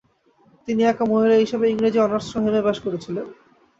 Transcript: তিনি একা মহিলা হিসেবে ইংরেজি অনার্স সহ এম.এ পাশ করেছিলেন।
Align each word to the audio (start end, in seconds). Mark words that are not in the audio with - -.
তিনি 0.67 0.81
একা 0.83 1.05
মহিলা 1.11 1.35
হিসেবে 1.35 1.65
ইংরেজি 1.69 1.99
অনার্স 2.01 2.25
সহ 2.31 2.39
এম.এ 2.41 2.61
পাশ 2.67 2.77
করেছিলেন। 2.85 3.25